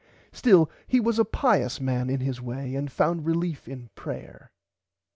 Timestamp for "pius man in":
1.25-2.21